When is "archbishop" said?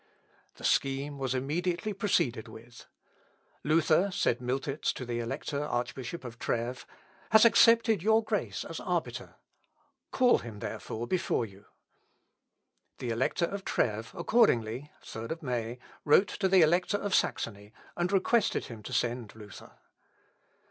5.63-6.25